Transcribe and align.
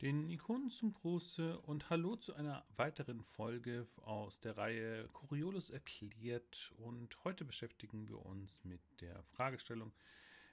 Den 0.00 0.30
Ikonen 0.30 0.70
zum 0.70 0.94
Gruße 0.94 1.58
und 1.58 1.90
Hallo 1.90 2.14
zu 2.14 2.32
einer 2.32 2.64
weiteren 2.76 3.20
Folge 3.20 3.84
aus 4.02 4.38
der 4.38 4.56
Reihe 4.56 5.08
Coriolis 5.08 5.70
erklärt. 5.70 6.72
Und 6.76 7.24
heute 7.24 7.44
beschäftigen 7.44 8.06
wir 8.06 8.24
uns 8.24 8.62
mit 8.62 8.80
der 9.00 9.24
Fragestellung, 9.24 9.90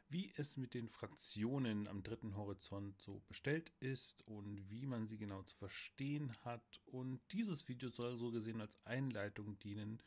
wie 0.09 0.33
es 0.35 0.57
mit 0.57 0.73
den 0.73 0.89
Fraktionen 0.89 1.87
am 1.87 2.01
dritten 2.01 2.35
Horizont 2.35 2.99
so 2.99 3.21
bestellt 3.27 3.71
ist 3.81 4.23
und 4.27 4.67
wie 4.71 4.87
man 4.87 5.05
sie 5.05 5.19
genau 5.19 5.43
zu 5.43 5.55
verstehen 5.57 6.33
hat. 6.43 6.81
Und 6.87 7.21
dieses 7.31 7.67
Video 7.67 7.89
soll 7.89 8.17
so 8.17 8.31
gesehen 8.31 8.61
als 8.61 8.83
Einleitung 8.83 9.59
dienen, 9.59 10.01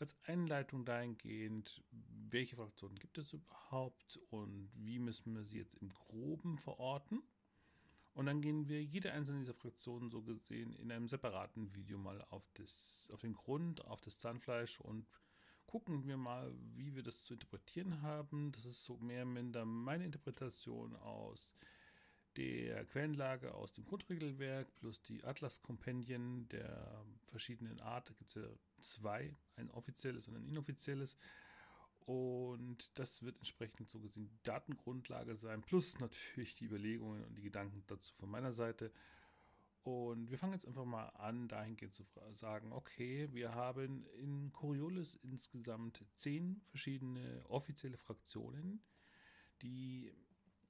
als 0.00 0.16
Einleitung 0.24 0.84
dahingehend, 0.84 1.84
welche 1.92 2.56
Fraktionen 2.56 2.98
gibt 2.98 3.16
es 3.16 3.32
überhaupt 3.32 4.18
und 4.30 4.72
wie 4.74 4.98
müssen 4.98 5.36
wir 5.36 5.44
sie 5.44 5.58
jetzt 5.58 5.76
im 5.76 5.88
groben 5.88 6.58
verorten. 6.58 7.22
Und 8.14 8.26
dann 8.26 8.42
gehen 8.42 8.68
wir 8.68 8.82
jede 8.82 9.12
einzelne 9.12 9.40
dieser 9.40 9.54
Fraktionen 9.54 10.10
so 10.10 10.22
gesehen 10.22 10.74
in 10.74 10.92
einem 10.92 11.08
separaten 11.08 11.74
Video 11.74 11.96
mal 11.96 12.22
auf, 12.30 12.50
das, 12.54 13.08
auf 13.12 13.20
den 13.20 13.32
Grund, 13.32 13.84
auf 13.86 14.00
das 14.02 14.18
Zahnfleisch 14.18 14.80
und 14.80 15.06
gucken 15.66 16.06
wir 16.06 16.18
mal, 16.18 16.54
wie 16.74 16.94
wir 16.94 17.02
das 17.02 17.22
zu 17.22 17.32
interpretieren 17.32 18.02
haben. 18.02 18.52
Das 18.52 18.66
ist 18.66 18.84
so 18.84 18.98
mehr 18.98 19.22
oder 19.22 19.32
minder 19.32 19.64
meine 19.64 20.04
Interpretation 20.04 20.94
aus 20.96 21.54
der 22.36 22.84
Quellenlage 22.86 23.54
aus 23.54 23.72
dem 23.72 23.84
Grundregelwerk 23.84 24.74
plus 24.76 25.02
die 25.02 25.24
Atlas-Kompendien 25.24 26.48
der 26.48 27.04
verschiedenen 27.26 27.80
Art. 27.80 28.08
Da 28.08 28.14
gibt 28.14 28.28
es 28.28 28.34
ja 28.34 28.48
zwei, 28.80 29.34
ein 29.56 29.70
offizielles 29.70 30.28
und 30.28 30.36
ein 30.36 30.46
inoffizielles. 30.46 31.16
Und 32.06 32.90
das 32.94 33.22
wird 33.22 33.36
entsprechend 33.36 33.88
so 33.88 34.00
gesehen 34.00 34.28
die 34.28 34.42
Datengrundlage 34.42 35.36
sein, 35.36 35.62
plus 35.62 35.98
natürlich 36.00 36.56
die 36.56 36.64
Überlegungen 36.64 37.24
und 37.24 37.36
die 37.36 37.42
Gedanken 37.42 37.84
dazu 37.86 38.14
von 38.14 38.30
meiner 38.30 38.52
Seite. 38.52 38.92
Und 39.84 40.30
wir 40.30 40.38
fangen 40.38 40.52
jetzt 40.52 40.66
einfach 40.66 40.84
mal 40.84 41.06
an, 41.08 41.48
dahingehend 41.48 41.92
zu 41.92 42.04
sagen, 42.34 42.72
okay, 42.72 43.28
wir 43.32 43.54
haben 43.54 44.06
in 44.18 44.52
Coriolis 44.52 45.16
insgesamt 45.22 46.04
zehn 46.14 46.60
verschiedene 46.68 47.44
offizielle 47.48 47.96
Fraktionen, 47.96 48.80
die 49.60 50.12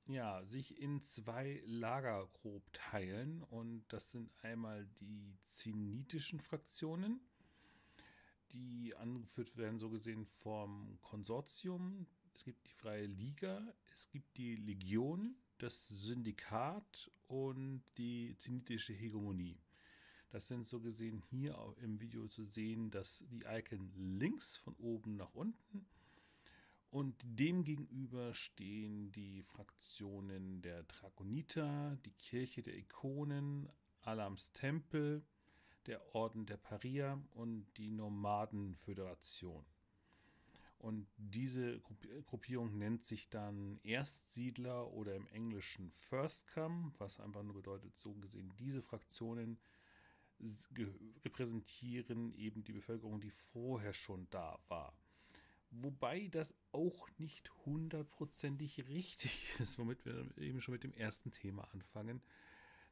ja, 0.07 0.43
sich 0.45 0.81
in 0.81 1.01
zwei 1.01 1.63
Lager 1.67 2.27
grob 2.33 2.73
teilen. 2.73 3.43
Und 3.43 3.85
das 3.89 4.11
sind 4.11 4.33
einmal 4.43 4.87
die 5.01 5.37
zenitischen 5.43 6.41
Fraktionen, 6.41 7.21
die 8.53 8.95
angeführt 8.97 9.57
werden, 9.57 9.79
so 9.79 9.91
gesehen 9.91 10.27
vom 10.27 10.99
Konsortium. 11.03 12.07
Es 12.35 12.45
gibt 12.45 12.67
die 12.67 12.73
Freie 12.73 13.07
Liga, 13.07 13.63
es 13.93 14.09
gibt 14.09 14.37
die 14.37 14.57
Legion, 14.57 15.37
das 15.59 15.89
Syndikat 15.89 17.11
und 17.29 17.83
die 17.99 18.37
zenitische 18.39 18.93
Hegemonie. 18.93 19.59
Das 20.31 20.49
sind 20.49 20.67
so 20.67 20.81
gesehen 20.81 21.23
hier 21.31 21.75
im 21.83 22.01
Video 22.01 22.27
zu 22.27 22.45
sehen, 22.45 22.91
dass 22.91 23.23
die 23.31 23.45
Icon 23.47 23.93
links 24.19 24.57
von 24.57 24.75
oben 24.77 25.17
nach 25.17 25.35
unten 25.35 25.87
und 26.93 27.17
dem 27.25 27.65
gegenüber 27.65 28.35
stehen 28.35 29.13
die 29.13 29.43
Fraktionen 29.43 30.61
der 30.61 30.83
Dragoniter, 30.83 31.97
die 32.05 32.13
Kirche 32.13 32.63
der 32.63 32.77
Ikonen, 32.77 33.67
Alams 34.03 34.53
Tempel, 34.53 35.25
der 35.87 36.15
Orden 36.15 36.47
der 36.47 36.57
Paria 36.57 37.21
und 37.35 37.67
die 37.77 37.91
Nomadenföderation. 37.91 39.65
Und 40.79 41.07
diese 41.17 41.81
Gruppierung 42.27 42.77
nennt 42.77 43.07
sich 43.07 43.29
dann 43.31 43.79
Erstsiedler 43.85 44.91
oder 44.93 45.15
im 45.15 45.29
Englischen 45.29 45.93
First 45.93 46.49
Come, 46.49 46.93
was 46.99 47.21
einfach 47.21 47.45
nur 47.45 47.55
bedeutet, 47.55 47.97
so 47.97 48.15
gesehen, 48.15 48.53
diese 48.59 48.83
Fraktionen 48.83 49.59
repräsentieren 51.25 52.35
eben 52.35 52.65
die 52.65 52.73
Bevölkerung, 52.73 53.21
die 53.21 53.31
vorher 53.31 53.93
schon 53.93 54.27
da 54.31 54.59
war. 54.69 54.93
Wobei 55.71 56.29
das 56.29 56.55
auch 56.73 57.09
nicht 57.19 57.51
hundertprozentig 57.65 58.89
richtig 58.89 59.55
ist, 59.61 59.79
womit 59.79 60.05
wir 60.05 60.37
eben 60.37 60.61
schon 60.61 60.73
mit 60.73 60.83
dem 60.83 60.93
ersten 60.95 61.31
Thema 61.31 61.63
anfangen, 61.73 62.21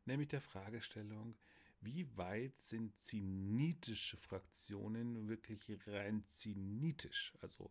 nämlich 0.06 0.28
der 0.28 0.40
Fragestellung, 0.40 1.36
wie 1.80 2.16
weit 2.16 2.60
sind 2.60 2.98
zenitische 3.00 4.16
Fraktionen 4.16 5.28
wirklich 5.28 5.70
rein 5.86 6.24
zenitisch? 6.28 7.32
Also 7.40 7.70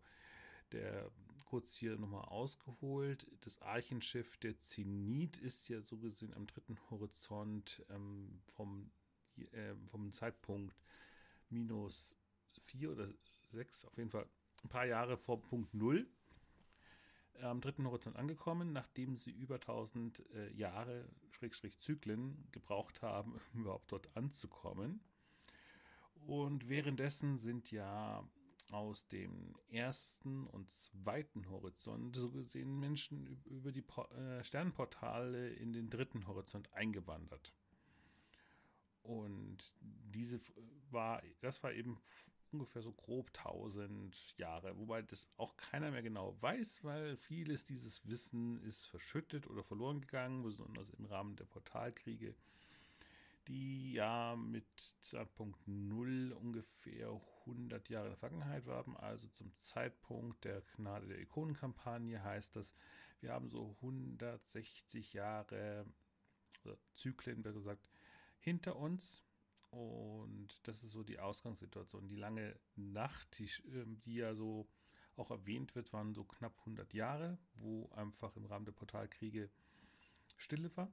der 0.71 1.11
kurz 1.45 1.75
hier 1.75 1.97
nochmal 1.97 2.25
ausgeholt, 2.25 3.25
das 3.41 3.59
Archenschiff 3.61 4.37
der 4.37 4.59
Zenit 4.59 5.37
ist 5.37 5.67
ja 5.67 5.81
so 5.81 5.97
gesehen 5.97 6.33
am 6.35 6.45
dritten 6.45 6.77
Horizont 6.91 7.83
ähm, 7.89 8.39
vom, 8.55 8.91
äh, 9.51 9.73
vom 9.87 10.11
Zeitpunkt 10.11 10.75
minus 11.49 12.15
vier 12.65 12.91
oder 12.91 13.09
sechs, 13.51 13.83
auf 13.85 13.97
jeden 13.97 14.11
Fall 14.11 14.27
ein 14.63 14.69
paar 14.69 14.85
Jahre 14.85 15.17
vor 15.17 15.41
Punkt 15.41 15.73
Null 15.73 16.07
am 17.41 17.62
dritten 17.62 17.85
Horizont 17.85 18.16
angekommen, 18.17 18.73
nachdem 18.73 19.17
sie 19.17 19.31
über 19.31 19.56
1000 19.56 20.23
äh, 20.34 20.51
Jahre, 20.53 21.07
Schrägstrich 21.31 21.78
Zyklen, 21.79 22.47
gebraucht 22.51 23.01
haben, 23.01 23.40
um 23.53 23.62
überhaupt 23.62 23.91
dort 23.91 24.16
anzukommen. 24.16 25.01
Und 26.25 26.69
währenddessen 26.69 27.38
sind 27.38 27.72
ja 27.72 28.28
aus 28.72 29.07
dem 29.07 29.56
ersten 29.69 30.45
und 30.47 30.69
zweiten 30.69 31.50
Horizont 31.50 32.16
so 32.16 32.29
gesehen 32.29 32.79
Menschen 32.79 33.41
über 33.45 33.72
die 33.72 33.84
äh, 34.16 34.44
Sternportale 34.44 35.50
in 35.50 35.73
den 35.73 35.89
dritten 35.89 36.28
Horizont 36.28 36.72
eingewandert. 36.73 37.53
Und 39.01 39.73
diese 39.79 40.39
war, 40.91 41.23
das 41.41 41.63
war 41.63 41.73
eben 41.73 41.97
ungefähr 42.51 42.81
so 42.81 42.91
grob 42.91 43.27
1000 43.37 44.37
Jahre, 44.37 44.77
wobei 44.77 45.01
das 45.01 45.27
auch 45.37 45.55
keiner 45.57 45.91
mehr 45.91 46.01
genau 46.01 46.35
weiß, 46.41 46.83
weil 46.83 47.17
vieles 47.17 47.65
dieses 47.65 48.07
Wissen 48.07 48.61
ist 48.63 48.85
verschüttet 48.85 49.47
oder 49.47 49.63
verloren 49.63 50.01
gegangen, 50.01 50.43
besonders 50.43 50.89
im 50.91 51.05
Rahmen 51.05 51.35
der 51.35 51.45
Portalkriege, 51.45 52.35
die 53.47 53.93
ja 53.93 54.35
mit 54.35 54.65
Zeitpunkt 55.01 55.59
0 55.67 56.33
ungefähr 56.33 57.19
100 57.41 57.89
Jahre 57.89 58.05
in 58.05 58.11
der 58.11 58.19
Vergangenheit 58.19 58.65
waren, 58.65 58.95
also 58.97 59.27
zum 59.27 59.51
Zeitpunkt 59.57 60.45
der 60.45 60.61
Gnade 60.75 61.07
der 61.07 61.19
Ikonenkampagne 61.19 62.23
heißt 62.23 62.55
das, 62.55 62.75
wir 63.21 63.33
haben 63.33 63.49
so 63.49 63.75
160 63.81 65.13
Jahre, 65.13 65.85
oder 66.63 66.77
Zyklen, 66.93 67.43
wie 67.43 67.53
gesagt, 67.53 67.88
hinter 68.39 68.75
uns 68.75 69.23
und 69.72 70.47
das 70.63 70.84
ist 70.84 70.91
so 70.91 71.03
die 71.03 71.19
Ausgangssituation. 71.19 72.07
Die 72.07 72.16
lange 72.16 72.56
Nacht, 72.75 73.38
die, 73.40 73.50
ähm, 73.74 74.00
die 74.06 74.16
ja 74.16 74.34
so 74.34 74.68
auch 75.16 75.31
erwähnt 75.31 75.75
wird, 75.75 75.94
waren 75.94 76.13
so 76.13 76.24
knapp 76.24 76.57
100 76.59 76.94
Jahre, 76.94 77.38
wo 77.56 77.90
einfach 77.90 78.35
im 78.35 78.46
Rahmen 78.46 78.66
der 78.66 78.72
Portalkriege 78.72 79.50
Stille 80.38 80.75
war. 80.75 80.91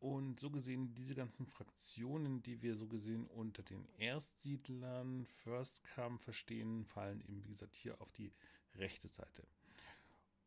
Und 0.00 0.38
so 0.38 0.50
gesehen, 0.50 0.94
diese 0.94 1.14
ganzen 1.14 1.46
Fraktionen, 1.46 2.42
die 2.42 2.62
wir 2.62 2.76
so 2.76 2.86
gesehen 2.86 3.26
unter 3.26 3.62
den 3.62 3.84
Erstsiedlern, 3.98 5.26
First 5.26 5.82
Come 5.94 6.18
verstehen, 6.18 6.84
fallen 6.84 7.20
eben, 7.22 7.42
wie 7.44 7.48
gesagt, 7.50 7.74
hier 7.74 8.00
auf 8.00 8.12
die 8.12 8.32
rechte 8.76 9.08
Seite. 9.08 9.44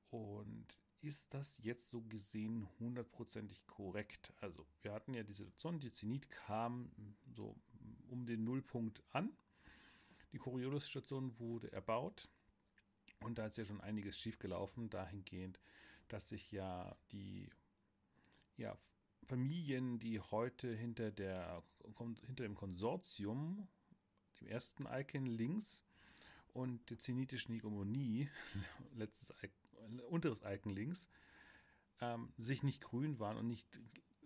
Und 0.10 0.80
ist 1.02 1.34
das 1.34 1.58
jetzt 1.64 1.90
so 1.90 2.02
gesehen 2.02 2.68
hundertprozentig 2.80 3.66
korrekt? 3.66 4.34
Also, 4.40 4.66
wir 4.82 4.94
hatten 4.94 5.14
ja 5.14 5.24
die 5.24 5.34
Situation, 5.34 5.80
die 5.80 5.92
Zenit 5.92 6.30
kam 6.30 6.92
so 7.36 7.56
um 8.10 8.26
den 8.26 8.44
Nullpunkt 8.44 9.02
an. 9.12 9.32
Die 10.32 10.38
Coriolis-Station 10.38 11.38
wurde 11.40 11.72
erbaut. 11.72 12.30
Und 13.22 13.38
da 13.38 13.46
ist 13.46 13.58
ja 13.58 13.66
schon 13.66 13.82
einiges 13.82 14.18
schiefgelaufen, 14.18 14.90
dahingehend, 14.90 15.60
dass 16.08 16.30
sich 16.30 16.52
ja 16.52 16.96
die 17.12 17.50
ja, 18.58 18.78
Familien, 19.28 20.00
die 20.00 20.20
heute 20.20 20.74
hinter, 20.74 21.12
der, 21.12 21.64
hinter 22.26 22.44
dem 22.44 22.56
Konsortium, 22.56 23.68
dem 24.40 24.48
ersten 24.48 24.86
Icon 24.86 25.26
links, 25.26 25.84
und 26.54 26.90
der 26.90 27.00
zenitischen 27.00 27.54
Hegemonie, 27.54 28.30
letztes 28.96 29.34
unteres 30.10 30.42
Icon 30.44 30.74
links, 30.74 31.10
ähm, 32.00 32.34
sich 32.38 32.64
nicht 32.64 32.82
grün 32.82 33.20
waren 33.20 33.38
und 33.38 33.48
nicht 33.48 33.68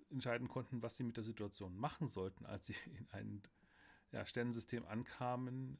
entscheiden 0.10 0.48
konnten, 0.48 0.82
was 0.82 0.98
sie 0.98 1.04
mit 1.04 1.18
der 1.18 1.24
Situation 1.24 1.76
machen 1.76 2.10
sollten, 2.10 2.46
als 2.46 2.66
sie 2.68 2.76
in 2.98 3.08
ein 3.12 3.44
ja, 4.12 4.26
Sternensystem 4.26 4.86
ankamen, 4.86 5.78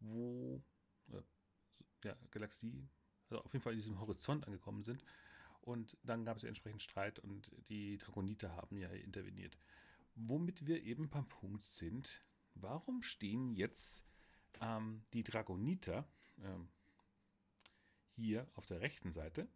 wo 0.00 0.62
äh, 1.12 1.20
ja, 2.04 2.16
Galaxie, 2.30 2.88
also 3.28 3.42
auf 3.42 3.52
jeden 3.52 3.62
Fall 3.62 3.74
in 3.74 3.78
diesem 3.78 4.00
Horizont 4.00 4.46
angekommen 4.46 4.82
sind. 4.82 5.04
Und 5.62 5.96
dann 6.02 6.24
gab 6.24 6.38
es 6.38 6.42
ja 6.42 6.48
entsprechend 6.48 6.82
Streit 6.82 7.18
und 7.18 7.50
die 7.68 7.98
Dragoniter 7.98 8.56
haben 8.56 8.78
ja 8.78 8.88
interveniert. 8.88 9.58
Womit 10.14 10.66
wir 10.66 10.82
eben 10.82 11.10
beim 11.10 11.28
Punkt 11.28 11.64
sind, 11.64 12.24
warum 12.54 13.02
stehen 13.02 13.52
jetzt 13.54 14.04
ähm, 14.60 15.04
die 15.12 15.22
Dragoniter 15.22 16.08
ähm, 16.42 16.68
hier 18.20 18.46
auf 18.54 18.66
der 18.66 18.80
rechten 18.80 19.10
Seite, 19.10 19.48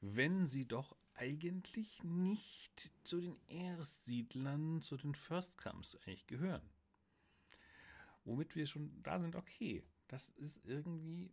wenn 0.00 0.46
sie 0.46 0.66
doch 0.66 0.96
eigentlich 1.14 2.02
nicht 2.02 2.90
zu 3.04 3.20
den 3.20 3.36
Erstsiedlern, 3.46 4.82
zu 4.82 4.96
den 4.96 5.14
First 5.14 5.58
Comes 5.58 5.96
eigentlich 6.06 6.26
gehören. 6.26 6.68
Womit 8.24 8.56
wir 8.56 8.66
schon 8.66 9.02
da 9.02 9.20
sind, 9.20 9.36
okay, 9.36 9.82
das 10.08 10.30
ist 10.30 10.64
irgendwie 10.64 11.30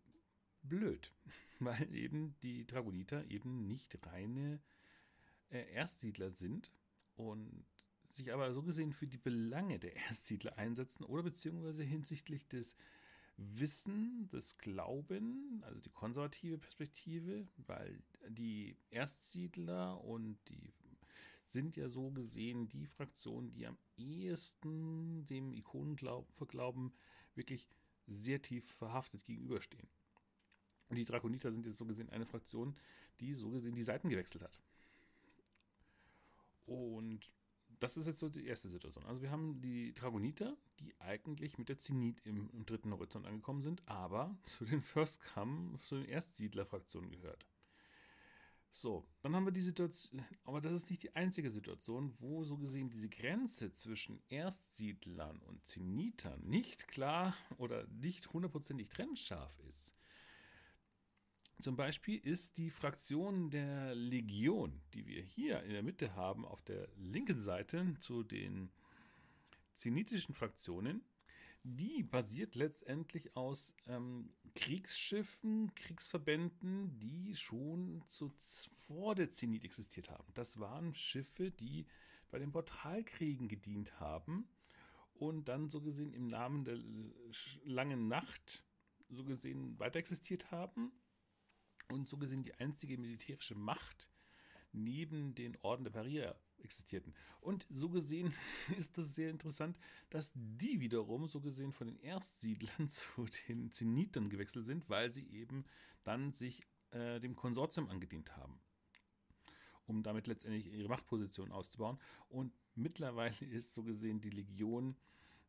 blöd, 0.62 1.12
weil 1.60 1.94
eben 1.96 2.36
die 2.42 2.68
Dragoniter 2.68 3.26
eben 3.30 3.68
nicht 3.68 3.98
reine 4.06 4.62
äh, 5.50 5.72
Erstsiedler 5.74 6.32
sind 6.32 6.72
und 7.16 7.66
sich 8.10 8.34
aber 8.34 8.54
so 8.54 8.62
gesehen 8.62 8.92
für 8.92 9.08
die 9.08 9.18
Belange 9.18 9.80
der 9.80 9.96
Erstsiedler 9.96 10.58
einsetzen 10.58 11.06
oder 11.06 11.24
beziehungsweise 11.24 11.84
hinsichtlich 11.84 12.48
des 12.48 12.76
Wissen, 13.42 14.30
des 14.32 14.58
Glauben, 14.58 15.62
also 15.66 15.80
die 15.80 15.90
konservative 15.90 16.58
Perspektive, 16.58 17.48
weil 17.58 18.02
die 18.30 18.76
Erstsiedler 18.90 20.04
und 20.04 20.38
die 20.48 20.74
sind 21.46 21.76
ja 21.76 21.90
so 21.90 22.12
gesehen 22.12 22.68
die 22.70 22.86
Fraktionen, 22.86 23.52
die 23.52 23.68
am 23.68 23.78
ehesten 23.98 25.26
dem 25.26 25.52
Ikonenglauben 25.54 26.94
wirklich 27.36 27.68
sehr 28.08 28.42
tief 28.42 28.66
verhaftet 28.74 29.26
gegenüberstehen. 29.26 29.88
Und 30.90 30.96
die 30.98 31.06
Drakoniter 31.06 31.52
sind 31.52 31.66
jetzt 31.66 31.78
so 31.78 31.86
gesehen 31.86 32.10
eine 32.10 32.26
Fraktion, 32.26 32.76
die 33.20 33.34
so 33.34 33.50
gesehen 33.50 33.76
die 33.76 33.84
Seiten 33.84 34.10
gewechselt 34.10 34.44
hat. 34.44 34.62
Und 36.66 37.32
das 37.82 37.98
ist 37.98 38.06
jetzt 38.06 38.20
so 38.20 38.30
die 38.30 38.46
erste 38.46 38.70
Situation. 38.70 39.06
Also 39.06 39.22
wir 39.22 39.32
haben 39.32 39.60
die 39.60 39.94
Dragoniter, 39.94 40.56
die 40.80 40.94
eigentlich 41.00 41.58
mit 41.58 41.68
der 41.68 41.80
Zenit 41.80 42.22
im, 42.26 42.50
im 42.52 42.66
dritten 42.66 42.92
Horizont 42.92 43.26
angekommen 43.26 43.64
sind, 43.64 43.82
aber 43.88 44.38
zu 44.44 44.66
den 44.66 44.82
First 44.82 45.20
Come, 45.34 45.78
zu 45.80 45.96
den 45.96 46.06
Erstsiedler-Fraktionen 46.06 47.10
gehört. 47.10 47.46
So, 48.70 49.06
dann 49.22 49.36
haben 49.36 49.46
wir 49.46 49.52
die 49.52 49.62
Situation, 49.62 50.24
aber 50.46 50.62
das 50.62 50.74
ist 50.74 50.90
nicht 50.90 51.04
die 51.04 51.14
einzige 51.16 51.52
Situation, 51.52 52.14
wo 52.20 52.46
so 52.46 52.58
gesehen 52.58 52.90
diese 52.90 53.10
Grenze 53.10 53.74
zwischen 53.74 54.22
Erstsiedlern 54.30 55.42
und 55.42 55.66
Zenitern 55.66 56.42
nicht 56.46 56.88
klar 56.88 57.36
oder 57.58 57.86
nicht 57.88 58.32
hundertprozentig 58.32 58.88
trennscharf 58.88 59.60
ist. 59.68 59.94
Zum 61.62 61.76
Beispiel 61.76 62.18
ist 62.18 62.58
die 62.58 62.72
Fraktion 62.72 63.52
der 63.52 63.94
Legion, 63.94 64.82
die 64.96 65.06
wir 65.06 65.22
hier 65.22 65.62
in 65.62 65.74
der 65.74 65.84
Mitte 65.84 66.16
haben, 66.16 66.44
auf 66.44 66.64
der 66.64 66.88
linken 66.98 67.40
Seite 67.40 67.94
zu 68.00 68.24
den 68.24 68.72
zenitischen 69.76 70.34
Fraktionen, 70.34 71.04
die 71.64 72.02
basiert 72.02 72.56
letztendlich 72.56 73.36
aus 73.36 73.76
ähm, 73.88 74.34
Kriegsschiffen, 74.56 75.76
Kriegsverbänden, 75.76 76.98
die 76.98 77.36
schon 77.36 78.02
zu, 78.08 78.34
vor 78.88 79.14
der 79.14 79.30
Zenit 79.30 79.64
existiert 79.64 80.10
haben. 80.10 80.34
Das 80.34 80.60
waren 80.60 80.96
Schiffe, 80.96 81.52
die 81.52 81.86
bei 82.32 82.40
den 82.40 82.52
Portalkriegen 82.52 83.48
gedient 83.48 84.00
haben 84.00 84.48
und 85.14 85.48
dann 85.48 85.70
so 85.70 85.82
gesehen 85.82 86.14
im 86.14 86.26
Namen 86.26 86.66
der 86.66 86.80
langen 87.64 88.08
Nacht 88.08 88.64
so 89.10 89.24
gesehen 89.24 89.78
weiter 89.78 90.00
existiert 90.00 90.50
haben 90.50 90.92
und 91.92 92.08
so 92.08 92.18
gesehen 92.18 92.44
die 92.44 92.54
einzige 92.56 92.98
militärische 92.98 93.56
Macht 93.56 94.08
neben 94.74 95.36
den 95.36 95.58
Orden 95.62 95.84
der 95.84 95.92
Parier 95.92 96.36
existierten. 96.60 97.14
Und 97.42 97.66
so 97.70 97.90
gesehen 97.90 98.34
ist 98.78 98.98
das 98.98 99.16
sehr 99.16 99.30
interessant, 99.30 99.78
dass 100.10 100.32
die 100.34 100.80
wiederum 100.80 101.28
so 101.28 101.42
gesehen 101.42 101.74
von 101.74 101.88
den 101.88 102.00
Erstsiedlern 102.00 102.88
zu 102.90 103.28
den 103.48 103.72
Zenitern 103.72 104.30
gewechselt 104.30 104.66
sind, 104.66 104.90
weil 104.90 105.12
sie 105.12 105.28
eben 105.28 105.66
dann 106.04 106.32
sich 106.32 106.62
äh, 106.92 107.20
dem 107.20 107.36
Konsortium 107.36 107.90
angedient 107.90 108.36
haben, 108.38 108.60
um 109.86 110.04
damit 110.04 110.28
letztendlich 110.28 110.68
ihre 110.68 110.90
Machtposition 110.90 111.52
auszubauen. 111.52 112.00
Und 112.30 112.54
mittlerweile 112.76 113.46
ist 113.46 113.74
so 113.74 113.84
gesehen 113.84 114.22
die 114.22 114.30
Legion 114.30 114.96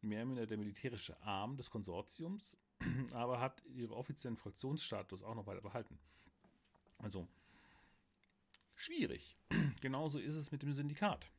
mehr 0.00 0.26
oder 0.26 0.46
der 0.46 0.58
militärische 0.58 1.20
Arm 1.22 1.56
des 1.56 1.70
Konsortiums, 1.70 2.56
aber 3.12 3.40
hat 3.40 3.62
ihren 3.66 3.92
offiziellen 3.92 4.36
Fraktionsstatus 4.36 5.22
auch 5.22 5.34
noch 5.34 5.46
weiter 5.46 5.60
behalten. 5.60 5.98
Also 7.02 7.28
schwierig. 8.74 9.36
Genauso 9.82 10.18
ist 10.18 10.34
es 10.34 10.50
mit 10.50 10.62
dem 10.62 10.72
Syndikat. 10.72 11.30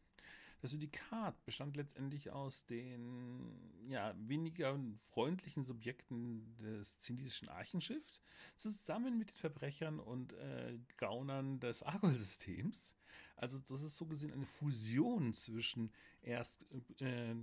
Das 0.61 0.71
Syndikat 0.71 1.43
bestand 1.43 1.75
letztendlich 1.75 2.31
aus 2.31 2.65
den 2.65 3.89
ja, 3.89 4.13
weniger 4.17 4.79
freundlichen 5.11 5.65
Subjekten 5.65 6.55
des 6.55 6.99
zenitischen 6.99 7.49
Archenschiffs 7.49 8.21
zusammen 8.55 9.17
mit 9.17 9.31
den 9.31 9.35
Verbrechern 9.35 9.99
und 9.99 10.31
äh, 10.33 10.79
Gaunern 10.95 11.59
des 11.59 11.83
Argol-Systems. 11.83 12.95
Also 13.35 13.59
das 13.59 13.81
ist 13.81 13.97
so 13.97 14.05
gesehen 14.05 14.31
eine 14.31 14.45
Fusion 14.45 15.33
zwischen 15.33 15.91
erst 16.21 16.65
äh, 17.01 17.35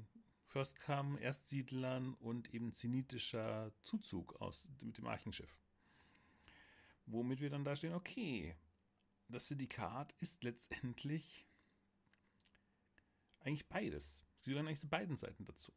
First 0.46 0.81
Come, 0.81 1.20
Erstsiedlern 1.20 2.14
und 2.14 2.55
eben 2.55 2.73
zenitischer 2.73 3.70
Zuzug 3.82 4.40
aus, 4.40 4.66
mit 4.81 4.96
dem 4.96 5.06
Archenschiff. 5.06 5.61
Womit 7.12 7.40
wir 7.40 7.50
dann 7.50 7.64
da 7.64 7.74
stehen, 7.74 7.94
okay, 7.94 8.54
das 9.28 9.48
Syndikat 9.48 10.12
ist 10.20 10.44
letztendlich 10.44 11.46
eigentlich 13.40 13.68
beides. 13.68 14.24
Sie 14.40 14.50
gehören 14.50 14.68
eigentlich 14.68 14.80
zu 14.80 14.88
beiden 14.88 15.16
Seiten 15.16 15.44
dazu. 15.44 15.72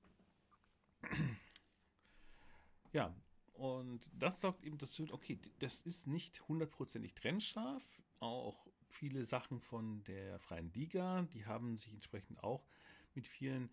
ja, 2.91 3.15
und 3.53 4.09
das 4.13 4.41
sorgt 4.41 4.63
eben 4.63 4.77
dazu, 4.77 5.07
okay, 5.12 5.39
das 5.59 5.81
ist 5.81 6.07
nicht 6.07 6.47
hundertprozentig 6.47 7.15
trennscharf. 7.15 7.83
Auch 8.19 8.68
viele 8.88 9.25
Sachen 9.25 9.59
von 9.59 10.03
der 10.03 10.39
Freien 10.39 10.71
Liga, 10.71 11.24
die 11.33 11.45
haben 11.45 11.77
sich 11.77 11.94
entsprechend 11.94 12.44
auch 12.44 12.68
mit 13.15 13.27
vielen 13.27 13.69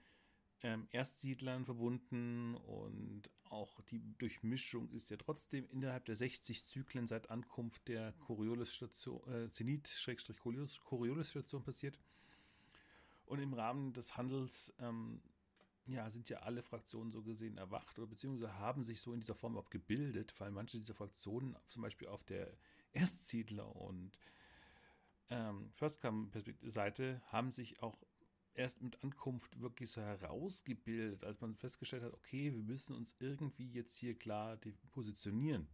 ähm, 0.62 0.86
Erstsiedlern 0.90 1.64
verbunden 1.64 2.54
und 2.54 3.30
auch 3.48 3.80
die 3.82 4.02
Durchmischung 4.18 4.90
ist 4.90 5.10
ja 5.10 5.16
trotzdem 5.16 5.68
innerhalb 5.70 6.04
der 6.04 6.16
60 6.16 6.64
Zyklen 6.64 7.06
seit 7.06 7.30
Ankunft 7.30 7.86
der 7.88 8.12
Coriolis-Station, 8.26 9.22
äh, 9.28 9.50
Zenit-Coriolis-Station 9.50 11.64
passiert. 11.64 11.98
Und 13.26 13.40
im 13.40 13.54
Rahmen 13.54 13.92
des 13.92 14.16
Handels 14.16 14.72
ähm, 14.78 15.20
ja, 15.86 16.08
sind 16.10 16.28
ja 16.28 16.40
alle 16.40 16.62
Fraktionen 16.62 17.10
so 17.10 17.22
gesehen 17.22 17.56
erwacht 17.58 17.98
oder 17.98 18.06
beziehungsweise 18.06 18.58
haben 18.58 18.84
sich 18.84 19.00
so 19.00 19.12
in 19.12 19.20
dieser 19.20 19.34
Form 19.34 19.52
überhaupt 19.52 19.70
gebildet, 19.70 20.34
weil 20.38 20.50
manche 20.50 20.78
dieser 20.78 20.94
Fraktionen 20.94 21.56
zum 21.66 21.82
Beispiel 21.82 22.08
auf 22.08 22.24
der 22.24 22.56
Erstsiedler- 22.92 23.76
und 23.76 24.18
ähm, 25.30 25.70
First-Come-Seite 25.74 27.22
haben 27.26 27.52
sich 27.52 27.82
auch 27.82 27.98
erst 28.54 28.82
mit 28.82 29.02
Ankunft 29.02 29.60
wirklich 29.60 29.90
so 29.90 30.00
herausgebildet, 30.00 31.24
als 31.24 31.40
man 31.40 31.54
festgestellt 31.54 32.02
hat, 32.02 32.12
okay, 32.12 32.52
wir 32.52 32.62
müssen 32.62 32.94
uns 32.94 33.14
irgendwie 33.18 33.70
jetzt 33.70 33.96
hier 33.96 34.18
klar 34.18 34.58
positionieren. 34.92 35.68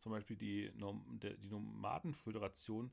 Zum 0.00 0.12
Beispiel 0.12 0.36
die, 0.36 0.72
die 0.72 1.48
Nomadenföderation 1.48 2.90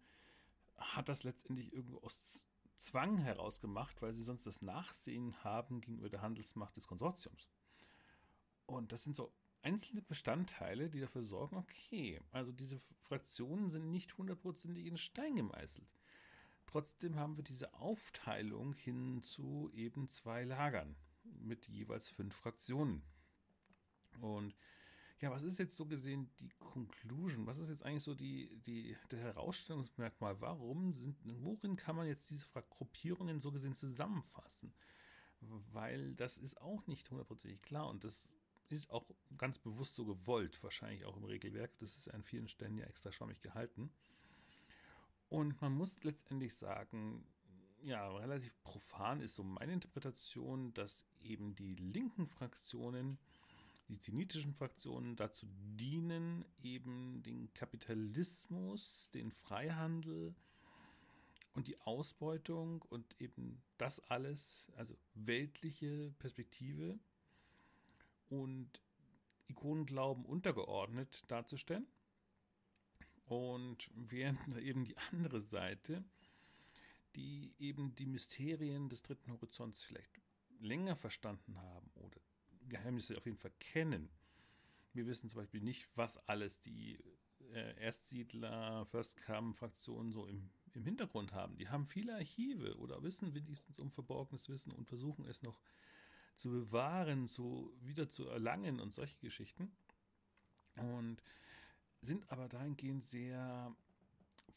hat 0.78 1.10
das 1.10 1.24
letztendlich 1.24 1.74
irgendwo 1.74 2.00
aus 2.00 2.46
Zwang 2.78 3.18
herausgemacht, 3.18 4.02
weil 4.02 4.14
sie 4.14 4.24
sonst 4.24 4.46
das 4.46 4.62
Nachsehen 4.62 5.44
haben 5.44 5.82
gegenüber 5.82 6.10
der 6.10 6.22
Handelsmacht 6.22 6.76
des 6.76 6.88
Konsortiums. 6.88 7.50
Und 8.66 8.92
das 8.92 9.04
sind 9.04 9.16
so 9.16 9.32
einzelne 9.62 10.02
Bestandteile, 10.02 10.90
die 10.90 11.00
dafür 11.00 11.24
sorgen, 11.24 11.58
okay, 11.58 12.22
also 12.32 12.52
diese 12.52 12.80
Fraktionen 13.02 13.70
sind 13.72 13.90
nicht 13.90 14.18
hundertprozentig 14.18 14.86
in 14.86 14.98
Stein 14.98 15.36
gemeißelt. 15.36 15.88
Trotzdem 16.68 17.16
haben 17.16 17.38
wir 17.38 17.44
diese 17.44 17.74
Aufteilung 17.74 18.74
hin 18.74 19.24
zu 19.24 19.72
eben 19.74 20.08
zwei 20.10 20.44
Lagern 20.44 20.96
mit 21.24 21.68
jeweils 21.68 22.10
fünf 22.10 22.36
Fraktionen. 22.36 23.02
Und 24.22 24.54
ja, 25.20 25.32
was 25.32 25.44
ist 25.44 25.58
jetzt 25.58 25.76
so 25.76 25.86
gesehen 25.86 26.30
die 26.40 26.50
Conclusion? 26.60 27.48
Was 27.48 27.58
ist 27.58 27.70
jetzt 27.70 27.84
eigentlich 27.84 28.04
so 28.04 28.14
die, 28.14 28.56
die, 28.66 28.96
der 29.10 29.20
Herausstellungsmerkmal? 29.20 30.40
Warum 30.42 30.94
sind, 30.94 31.18
worin 31.24 31.76
kann 31.76 31.96
man 31.96 32.06
jetzt 32.06 32.30
diese 32.30 32.46
Gruppierungen 32.70 33.40
so 33.40 33.52
gesehen 33.52 33.74
zusammenfassen? 33.74 34.74
Weil 35.72 36.16
das 36.16 36.38
ist 36.38 36.62
auch 36.62 36.86
nicht 36.86 37.10
hundertprozentig 37.10 37.62
klar 37.62 37.90
und 37.90 38.04
das 38.04 38.30
ist 38.70 38.92
auch 38.92 39.10
ganz 39.38 39.58
bewusst 39.58 39.96
so 39.96 40.06
gewollt, 40.06 40.62
wahrscheinlich 40.62 41.06
auch 41.06 41.16
im 41.16 41.24
Regelwerk. 41.24 41.72
Das 41.80 41.98
ist 41.98 42.14
an 42.14 42.24
vielen 42.24 42.50
Stellen 42.50 42.78
ja 42.78 42.86
extra 42.86 43.12
schwammig 43.12 43.42
gehalten. 43.42 43.90
Und 45.29 45.62
man 45.62 45.74
muss 45.74 46.03
letztendlich 46.03 46.55
sagen, 46.55 47.25
ja, 47.84 48.10
relativ 48.17 48.53
profan 48.63 49.22
ist 49.22 49.36
so 49.36 49.43
meine 49.43 49.74
Interpretation, 49.74 50.74
dass 50.74 51.05
eben 51.22 51.55
die 51.55 51.75
linken 51.75 52.27
Fraktionen, 52.27 53.17
die 53.88 54.00
zenitischen 54.00 54.53
Fraktionen 54.53 55.15
dazu 55.15 55.48
dienen, 55.75 56.46
eben 56.62 57.24
den 57.24 57.53
Kapitalismus, 57.53 59.10
den 59.13 59.31
Freihandel 59.31 60.34
und 61.53 61.67
die 61.67 61.79
Ausbeutung 61.81 62.81
und 62.84 63.19
eben 63.19 63.62
das 63.77 64.00
alles, 64.10 64.67
also 64.75 64.98
weltliche 65.13 66.13
Perspektive 66.19 67.00
und 68.29 68.81
Ikonenglauben 69.48 70.25
untergeordnet 70.25 71.24
darzustellen 71.29 71.88
Und 73.27 73.89
während 73.93 74.57
eben 74.57 74.86
die 74.86 74.98
andere 75.12 75.41
Seite, 75.41 76.03
die 77.15 77.53
eben 77.60 77.96
die 77.96 78.05
Mysterien 78.05 78.89
des 78.89 79.01
dritten 79.01 79.31
Horizonts 79.31 79.84
vielleicht 79.84 80.22
länger 80.60 80.96
verstanden 80.96 81.57
haben 81.57 81.89
oder 81.96 82.19
Geheimnisse 82.69 83.17
auf 83.17 83.25
jeden 83.25 83.38
Fall 83.38 83.53
kennen. 83.60 84.10
Wir 84.93 85.05
wissen 85.05 85.29
zum 85.29 85.41
Beispiel 85.41 85.62
nicht, 85.62 85.88
was 85.96 86.17
alles 86.27 86.60
die 86.62 86.98
äh, 87.51 87.75
Erstsiedler, 87.79 88.86
First 88.86 89.22
Come-Fraktionen 89.24 90.12
so 90.12 90.25
im, 90.25 90.50
im 90.74 90.84
Hintergrund 90.84 91.34
haben. 91.34 91.57
Die 91.57 91.69
haben 91.69 91.86
viele 91.86 92.15
Archive 92.15 92.77
oder 92.77 93.01
wissen 93.03 93.34
wenigstens 93.34 93.79
um 93.79 93.91
verborgenes 93.91 94.50
Wissen 94.50 94.72
und 94.72 94.88
versuchen 94.88 95.25
es 95.25 95.43
noch 95.43 95.60
zu 96.36 96.50
bewahren, 96.50 97.27
zu, 97.27 97.74
wieder 97.81 98.10
zu 98.10 98.27
erlangen 98.27 98.79
und 98.79 98.93
solche 98.93 99.19
Geschichten. 99.19 99.72
Und 100.75 101.22
sind 102.08 102.32
aber 102.32 102.50
dahingehend 102.50 103.06
sehr 103.06 103.76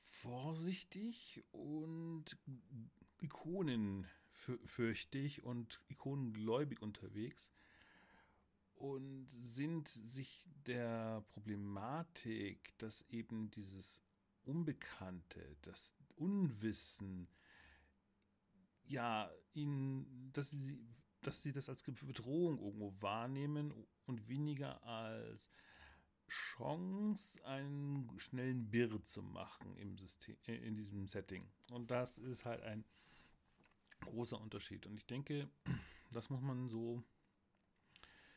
vorsichtig 0.03 1.45
und 1.51 2.39
ikonenfürchtig 3.21 5.43
und 5.43 5.83
ikonengläubig 5.89 6.81
unterwegs 6.81 7.53
und 8.77 9.29
sind 9.43 9.89
sich 9.89 10.49
der 10.67 11.23
Problematik, 11.33 12.73
dass 12.79 13.03
eben 13.11 13.51
dieses 13.51 14.01
Unbekannte, 14.45 15.57
das 15.63 15.97
Unwissen, 16.17 17.29
ja, 18.85 19.31
ihnen, 19.53 20.33
dass 20.33 20.51
sie, 20.51 20.79
dass 21.21 21.43
sie 21.43 21.53
das 21.53 21.69
als 21.69 21.83
Bedrohung 21.83 22.59
irgendwo 22.59 22.95
wahrnehmen 23.01 23.75
und 24.07 24.29
weniger 24.29 24.83
als 24.85 25.47
Chance, 26.31 27.45
einen 27.45 28.11
schnellen 28.19 28.71
Birr 28.71 29.03
zu 29.05 29.23
machen 29.23 29.77
im 29.77 29.97
System, 29.97 30.37
äh, 30.47 30.57
in 30.57 30.77
diesem 30.77 31.07
Setting. 31.07 31.49
Und 31.73 31.91
das 31.91 32.19
ist 32.19 32.45
halt 32.45 32.63
ein 32.63 32.85
großer 34.01 34.41
Unterschied. 34.41 34.87
Und 34.87 34.97
ich 34.97 35.07
denke, 35.07 35.49
das 36.13 36.31
muss 36.31 36.41
man 36.41 36.69
so 36.69 37.03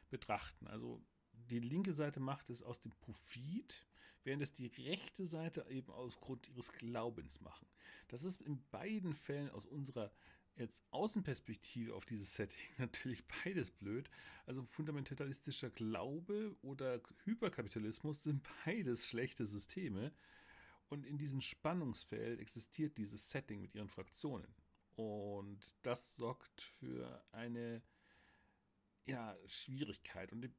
betrachten. 0.10 0.68
Also 0.68 1.02
die 1.32 1.60
linke 1.60 1.94
Seite 1.94 2.20
macht 2.20 2.50
es 2.50 2.62
aus 2.62 2.82
dem 2.82 2.92
Profit, 2.92 3.88
während 4.24 4.44
es 4.44 4.54
die 4.54 4.68
rechte 4.68 5.26
Seite 5.26 5.66
eben 5.70 5.92
aus 5.92 6.20
Grund 6.20 6.48
ihres 6.48 6.72
Glaubens 6.74 7.42
machen. 7.42 7.68
Das 8.08 8.24
ist 8.24 8.42
in 8.42 8.64
beiden 8.70 9.14
Fällen 9.14 9.50
aus 9.50 9.66
unserer 9.66 10.12
jetzt 10.56 10.84
Außenperspektive 10.92 11.94
auf 11.96 12.06
dieses 12.06 12.36
Setting 12.36 12.60
natürlich 12.78 13.24
beides 13.44 13.72
blöd. 13.72 14.10
Also 14.46 14.64
fundamentalistischer 14.64 15.70
Glaube 15.70 16.56
oder 16.62 17.02
Hyperkapitalismus 17.24 18.24
sind 18.24 18.46
beides 18.66 19.06
schlechte 19.06 19.46
Systeme. 19.46 20.12
Und 20.90 21.06
in 21.06 21.18
diesem 21.18 21.42
Spannungsfeld 21.42 22.40
existiert 22.40 22.98
dieses 22.98 23.32
Setting 23.32 23.62
mit 23.62 23.74
ihren 23.74 23.90
Fraktionen. 23.90 24.54
Und 24.96 25.60
das 25.82 26.16
sorgt 26.16 26.62
für 26.62 27.24
eine 27.32 27.82
ja, 29.06 29.36
Schwierigkeit 29.48 30.32
und, 30.32 30.50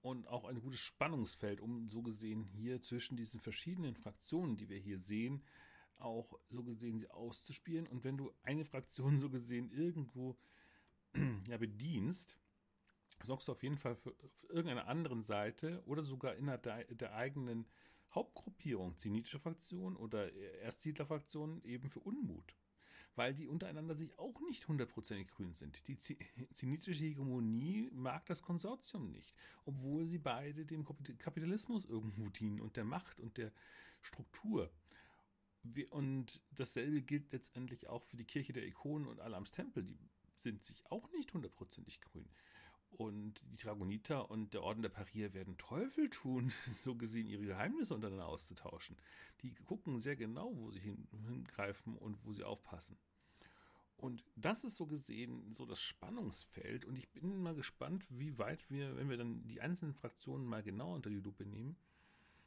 und 0.00 0.26
auch 0.26 0.44
ein 0.44 0.60
gutes 0.60 0.80
Spannungsfeld, 0.80 1.60
um 1.60 1.90
so 1.90 2.02
gesehen 2.02 2.44
hier 2.44 2.80
zwischen 2.82 3.16
diesen 3.16 3.40
verschiedenen 3.40 3.94
Fraktionen, 3.94 4.56
die 4.56 4.70
wir 4.70 4.78
hier 4.78 4.98
sehen, 4.98 5.44
auch 6.02 6.38
so 6.48 6.62
gesehen 6.62 6.98
sie 6.98 7.10
auszuspielen. 7.10 7.86
Und 7.86 8.04
wenn 8.04 8.16
du 8.16 8.32
eine 8.42 8.64
Fraktion 8.64 9.18
so 9.18 9.30
gesehen 9.30 9.70
irgendwo 9.70 10.36
ja, 11.48 11.58
bedienst, 11.58 12.38
sorgst 13.24 13.48
du 13.48 13.52
auf 13.52 13.62
jeden 13.62 13.78
Fall 13.78 13.94
für, 13.94 14.14
für 14.34 14.46
irgendeine 14.48 14.86
anderen 14.86 15.22
Seite 15.22 15.82
oder 15.86 16.02
sogar 16.02 16.34
innerhalb 16.36 16.62
der, 16.62 16.84
der 16.84 17.14
eigenen 17.14 17.66
Hauptgruppierung, 18.14 18.96
zenitische 18.96 19.38
Fraktion 19.38 19.96
oder 19.96 20.32
Erstsiedlerfraktion, 20.32 21.62
eben 21.64 21.88
für 21.88 22.00
Unmut. 22.00 22.54
Weil 23.14 23.34
die 23.34 23.46
untereinander 23.46 23.94
sich 23.94 24.18
auch 24.18 24.40
nicht 24.40 24.68
hundertprozentig 24.68 25.28
grün 25.28 25.52
sind. 25.52 25.86
Die 25.86 25.98
zenitische 25.98 27.04
Hegemonie 27.04 27.90
mag 27.92 28.24
das 28.26 28.42
Konsortium 28.42 29.10
nicht, 29.10 29.34
obwohl 29.66 30.06
sie 30.06 30.18
beide 30.18 30.64
dem 30.64 30.84
Kapitalismus 31.18 31.84
irgendwo 31.84 32.30
dienen 32.30 32.60
und 32.60 32.76
der 32.76 32.84
Macht 32.84 33.20
und 33.20 33.36
der 33.36 33.52
Struktur. 34.00 34.70
Und 35.90 36.40
dasselbe 36.50 37.02
gilt 37.02 37.32
letztendlich 37.32 37.88
auch 37.88 38.02
für 38.02 38.16
die 38.16 38.24
Kirche 38.24 38.52
der 38.52 38.66
Ikonen 38.66 39.06
und 39.06 39.20
Alams 39.20 39.52
Tempel. 39.52 39.84
Die 39.84 39.98
sind 40.40 40.64
sich 40.64 40.84
auch 40.90 41.10
nicht 41.12 41.32
hundertprozentig 41.32 42.00
grün. 42.00 42.28
Und 42.90 43.40
die 43.50 43.56
Dragoniter 43.56 44.30
und 44.30 44.52
der 44.52 44.62
Orden 44.62 44.82
der 44.82 44.90
Parier 44.90 45.32
werden 45.32 45.56
Teufel 45.56 46.10
tun, 46.10 46.52
so 46.84 46.94
gesehen 46.94 47.26
ihre 47.26 47.44
Geheimnisse 47.44 47.94
untereinander 47.94 48.26
auszutauschen. 48.26 48.96
Die 49.40 49.54
gucken 49.54 50.00
sehr 50.00 50.16
genau, 50.16 50.54
wo 50.56 50.70
sie 50.70 50.80
hin, 50.80 51.08
hingreifen 51.26 51.96
und 51.96 52.18
wo 52.24 52.32
sie 52.32 52.44
aufpassen. 52.44 52.98
Und 53.96 54.24
das 54.34 54.64
ist 54.64 54.76
so 54.76 54.86
gesehen 54.86 55.52
so 55.52 55.64
das 55.64 55.80
Spannungsfeld. 55.80 56.84
Und 56.84 56.98
ich 56.98 57.08
bin 57.10 57.40
mal 57.40 57.54
gespannt, 57.54 58.04
wie 58.10 58.36
weit 58.36 58.68
wir, 58.68 58.96
wenn 58.96 59.08
wir 59.08 59.16
dann 59.16 59.46
die 59.46 59.60
einzelnen 59.60 59.94
Fraktionen 59.94 60.44
mal 60.44 60.62
genau 60.62 60.94
unter 60.94 61.08
die 61.08 61.20
Lupe 61.20 61.46
nehmen, 61.46 61.76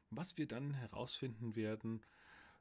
was 0.09 0.37
wir 0.37 0.47
dann 0.47 0.73
herausfinden 0.73 1.55
werden, 1.55 2.01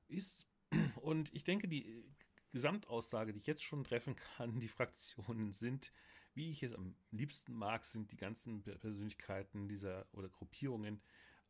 ist, 0.08 0.46
und 0.96 1.32
ich 1.34 1.44
denke, 1.44 1.68
die 1.68 2.04
Gesamtaussage, 2.52 3.32
die 3.32 3.40
ich 3.40 3.46
jetzt 3.46 3.64
schon 3.64 3.84
treffen 3.84 4.16
kann, 4.16 4.60
die 4.60 4.68
Fraktionen 4.68 5.50
sind, 5.50 5.92
wie 6.34 6.50
ich 6.50 6.62
es 6.62 6.72
am 6.72 6.96
liebsten 7.10 7.52
mag, 7.52 7.84
sind 7.84 8.10
die 8.10 8.16
ganzen 8.16 8.62
Persönlichkeiten 8.62 9.68
dieser 9.68 10.06
oder 10.12 10.28
Gruppierungen 10.28 11.00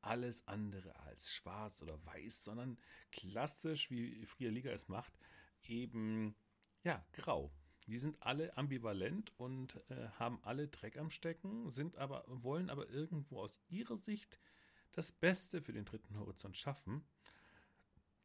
alles 0.01 0.47
andere 0.47 0.99
als 1.01 1.31
schwarz 1.31 1.81
oder 1.83 2.05
weiß, 2.05 2.45
sondern 2.45 2.79
klassisch, 3.11 3.91
wie 3.91 4.27
Fria 4.27 4.51
Liga 4.51 4.71
es 4.71 4.89
macht, 4.89 5.19
eben 5.63 6.35
ja, 6.83 7.05
grau. 7.13 7.51
Die 7.87 7.99
sind 7.99 8.23
alle 8.23 8.57
ambivalent 8.57 9.33
und 9.39 9.81
äh, 9.91 10.09
haben 10.19 10.39
alle 10.43 10.69
Dreck 10.69 10.97
am 10.97 11.11
Stecken, 11.11 11.71
sind 11.71 11.97
aber, 11.97 12.25
wollen 12.29 12.71
aber 12.71 12.89
irgendwo 12.89 13.41
aus 13.41 13.59
ihrer 13.69 13.99
Sicht 13.99 14.39
das 14.93 15.13
Beste 15.13 15.61
für 15.61 15.73
den 15.73 15.85
dritten 15.85 16.19
Horizont 16.19 16.57
schaffen 16.57 17.05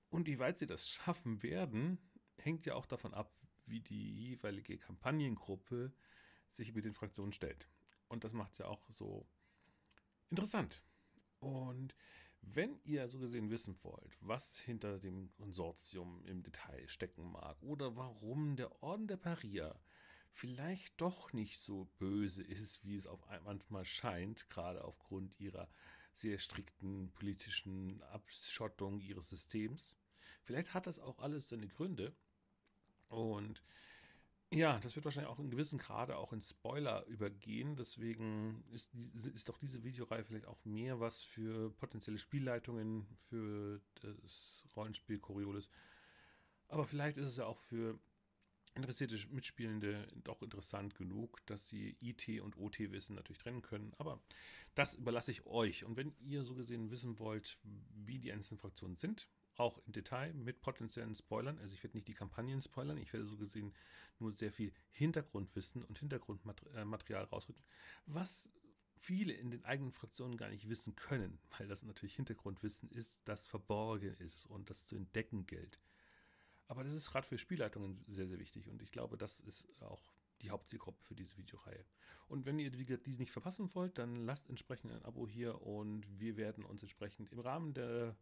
und 0.09 0.27
wie 0.27 0.39
weit 0.39 0.57
sie 0.57 0.67
das 0.67 0.89
schaffen 0.89 1.43
werden, 1.43 1.99
hängt 2.37 2.65
ja 2.65 2.75
auch 2.75 2.85
davon 2.85 3.13
ab, 3.13 3.31
wie 3.65 3.81
die 3.81 4.29
jeweilige 4.29 4.77
Kampagnengruppe 4.77 5.93
sich 6.51 6.73
mit 6.73 6.85
den 6.85 6.93
Fraktionen 6.93 7.33
stellt. 7.33 7.69
Und 8.07 8.23
das 8.23 8.33
macht 8.33 8.53
es 8.53 8.57
ja 8.59 8.65
auch 8.65 8.81
so 8.91 9.27
interessant. 10.29 10.83
Und 11.39 11.95
wenn 12.41 12.79
ihr 12.83 13.07
so 13.07 13.19
gesehen 13.19 13.49
wissen 13.49 13.75
wollt, 13.83 14.17
was 14.21 14.59
hinter 14.59 14.97
dem 14.97 15.31
Konsortium 15.33 16.25
im 16.25 16.41
Detail 16.41 16.87
stecken 16.87 17.31
mag 17.31 17.61
oder 17.61 17.95
warum 17.95 18.55
der 18.55 18.81
Orden 18.81 19.07
der 19.07 19.17
Paria 19.17 19.79
vielleicht 20.31 20.99
doch 21.01 21.33
nicht 21.33 21.59
so 21.59 21.85
böse 21.97 22.43
ist, 22.43 22.85
wie 22.85 22.95
es 22.95 23.07
auf 23.07 23.25
manchmal 23.43 23.85
scheint, 23.85 24.49
gerade 24.49 24.83
aufgrund 24.83 25.39
ihrer 25.39 25.69
sehr 26.13 26.39
strikten 26.39 27.11
politischen 27.11 28.01
Abschottung 28.03 28.99
ihres 28.99 29.29
Systems, 29.29 29.95
Vielleicht 30.49 30.73
hat 30.73 30.87
das 30.87 30.99
auch 30.99 31.19
alles 31.19 31.47
seine 31.47 31.67
Gründe. 31.67 32.11
Und 33.07 33.61
ja, 34.51 34.79
das 34.79 34.95
wird 34.95 35.05
wahrscheinlich 35.05 35.29
auch 35.29 35.37
in 35.37 35.51
gewissem 35.51 35.77
Grade 35.77 36.17
auch 36.17 36.33
in 36.33 36.41
Spoiler 36.41 37.05
übergehen. 37.05 37.75
Deswegen 37.75 38.63
ist, 38.71 38.89
ist 39.35 39.47
doch 39.47 39.59
diese 39.59 39.83
Videoreihe 39.83 40.23
vielleicht 40.23 40.47
auch 40.47 40.65
mehr 40.65 40.99
was 40.99 41.21
für 41.21 41.69
potenzielle 41.73 42.17
Spielleitungen 42.17 43.05
für 43.29 43.79
das 44.01 44.65
Rollenspiel 44.75 45.19
Coriolis. 45.19 45.69
Aber 46.67 46.87
vielleicht 46.87 47.17
ist 47.17 47.27
es 47.27 47.37
ja 47.37 47.45
auch 47.45 47.59
für 47.59 47.99
interessierte 48.73 49.19
Mitspielende 49.29 50.07
doch 50.23 50.41
interessant 50.41 50.95
genug, 50.95 51.45
dass 51.45 51.67
sie 51.67 51.95
IT 52.01 52.41
und 52.41 52.57
OT-Wissen 52.57 53.15
natürlich 53.15 53.37
trennen 53.37 53.61
können. 53.61 53.93
Aber 53.99 54.19
das 54.73 54.95
überlasse 54.95 55.29
ich 55.29 55.45
euch. 55.45 55.85
Und 55.85 55.95
wenn 55.95 56.15
ihr 56.21 56.43
so 56.43 56.55
gesehen 56.55 56.89
wissen 56.89 57.19
wollt, 57.19 57.59
wie 57.93 58.17
die 58.17 58.31
einzelnen 58.31 58.57
Fraktionen 58.57 58.95
sind, 58.95 59.29
auch 59.59 59.79
im 59.85 59.91
Detail 59.91 60.33
mit 60.33 60.61
potenziellen 60.61 61.15
Spoilern. 61.15 61.59
Also 61.59 61.73
ich 61.73 61.83
werde 61.83 61.97
nicht 61.97 62.07
die 62.07 62.13
Kampagnen 62.13 62.61
spoilern, 62.61 62.97
ich 62.97 63.11
werde 63.11 63.25
so 63.25 63.37
gesehen 63.37 63.73
nur 64.19 64.33
sehr 64.33 64.51
viel 64.51 64.73
Hintergrundwissen 64.91 65.83
und 65.83 65.99
Hintergrundmaterial 65.99 67.25
rausrücken, 67.25 67.63
was 68.05 68.49
viele 68.97 69.33
in 69.33 69.51
den 69.51 69.63
eigenen 69.65 69.91
Fraktionen 69.91 70.37
gar 70.37 70.49
nicht 70.49 70.67
wissen 70.67 70.95
können, 70.95 71.39
weil 71.57 71.67
das 71.67 71.83
natürlich 71.83 72.15
Hintergrundwissen 72.15 72.89
ist, 72.91 73.21
das 73.25 73.47
verborgen 73.47 74.15
ist 74.15 74.45
und 74.47 74.69
das 74.69 74.87
zu 74.87 74.95
entdecken 74.95 75.45
gilt. 75.45 75.79
Aber 76.67 76.83
das 76.83 76.93
ist 76.93 77.09
gerade 77.11 77.27
für 77.27 77.37
Spielleitungen 77.37 78.03
sehr, 78.07 78.27
sehr 78.27 78.39
wichtig 78.39 78.69
und 78.69 78.81
ich 78.81 78.91
glaube, 78.91 79.17
das 79.17 79.39
ist 79.39 79.65
auch 79.81 80.13
die 80.41 80.51
Hauptzielgruppe 80.51 81.03
für 81.03 81.15
diese 81.15 81.35
Videoreihe. 81.37 81.85
Und 82.27 82.45
wenn 82.45 82.59
ihr 82.59 82.69
die 82.69 83.17
nicht 83.17 83.31
verpassen 83.31 83.73
wollt, 83.73 83.97
dann 83.97 84.25
lasst 84.25 84.49
entsprechend 84.49 84.93
ein 84.93 85.03
Abo 85.03 85.27
hier 85.27 85.61
und 85.61 86.05
wir 86.19 86.37
werden 86.37 86.63
uns 86.63 86.81
entsprechend 86.81 87.31
im 87.31 87.39
Rahmen 87.39 87.73
der 87.73 88.15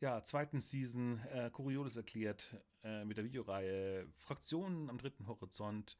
ja, 0.00 0.22
zweiten 0.22 0.60
Season 0.60 1.18
äh, 1.32 1.50
Coriolis 1.50 1.96
erklärt 1.96 2.56
äh, 2.82 3.04
mit 3.04 3.16
der 3.16 3.24
Videoreihe 3.24 4.06
Fraktionen 4.16 4.90
am 4.90 4.98
dritten 4.98 5.26
Horizont 5.26 5.98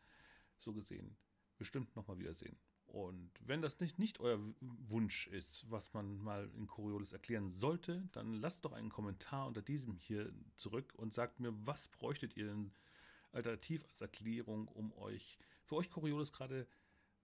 so 0.59 0.73
gesehen 0.73 1.17
bestimmt 1.59 1.95
nochmal 1.97 2.19
wiedersehen. 2.19 2.57
Und 2.87 3.31
wenn 3.41 3.61
das 3.61 3.81
nicht, 3.81 3.99
nicht 3.99 4.19
euer 4.21 4.39
Wunsch 4.61 5.27
ist, 5.27 5.71
was 5.71 5.93
man 5.93 6.17
mal 6.17 6.51
in 6.57 6.67
Coriolis 6.67 7.13
erklären 7.13 7.51
sollte, 7.51 8.09
dann 8.13 8.33
lasst 8.33 8.65
doch 8.65 8.73
einen 8.73 8.89
Kommentar 8.89 9.47
unter 9.47 9.61
diesem 9.61 9.99
hier 9.99 10.33
zurück 10.57 10.95
und 10.97 11.13
sagt 11.13 11.39
mir, 11.39 11.53
was 11.67 11.89
bräuchtet 11.89 12.35
ihr 12.37 12.47
denn 12.47 12.73
alternativ 13.31 13.85
als 13.85 14.01
Erklärung, 14.01 14.69
um 14.69 14.95
euch 14.95 15.39
für 15.65 15.77
euch 15.77 15.91
Coriolis 15.91 16.33
gerade 16.33 16.67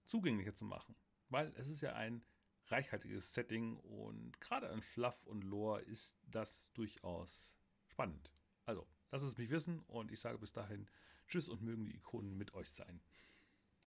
zugänglicher 0.04 0.54
zu 0.54 0.66
machen. 0.66 0.94
Weil 1.30 1.50
es 1.56 1.68
ist 1.68 1.80
ja 1.80 1.94
ein 1.94 2.22
reichhaltiges 2.66 3.34
Setting 3.34 3.76
und 3.76 4.40
gerade 4.40 4.70
an 4.70 4.82
Fluff 4.82 5.26
und 5.26 5.44
Lore 5.44 5.82
ist 5.82 6.16
das 6.26 6.72
durchaus 6.72 7.54
spannend. 7.86 8.32
Also, 8.64 8.86
lasst 9.10 9.24
es 9.24 9.38
mich 9.38 9.50
wissen 9.50 9.80
und 9.80 10.10
ich 10.10 10.20
sage 10.20 10.38
bis 10.38 10.52
dahin 10.52 10.88
Tschüss 11.28 11.48
und 11.48 11.62
mögen 11.62 11.84
die 11.84 11.96
Ikonen 11.96 12.36
mit 12.36 12.54
euch 12.54 12.70
sein. 12.70 13.00